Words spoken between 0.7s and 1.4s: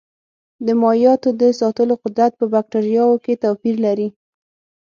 مایعاتو